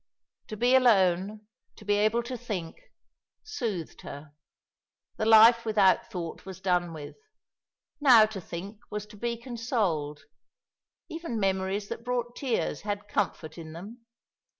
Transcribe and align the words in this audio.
To 0.47 0.57
be 0.57 0.73
alone, 0.73 1.45
to 1.75 1.85
be 1.85 1.93
able 1.93 2.23
to 2.23 2.35
think, 2.35 2.91
soothed 3.43 4.01
her. 4.01 4.33
The 5.17 5.27
life 5.27 5.63
without 5.63 6.09
thought 6.09 6.43
was 6.43 6.59
done 6.59 6.91
with. 6.91 7.17
Now 7.99 8.25
to 8.25 8.41
think 8.41 8.79
was 8.89 9.05
to 9.05 9.15
be 9.15 9.37
consoled. 9.37 10.21
Even 11.07 11.39
memories 11.39 11.87
that 11.89 12.03
brought 12.03 12.35
tears 12.35 12.81
had 12.81 13.07
comfort 13.07 13.59
in 13.59 13.73
them. 13.73 14.03